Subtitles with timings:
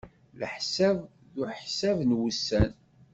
[0.39, 0.97] Leḥsab
[1.33, 2.71] d useḥseb n wussan.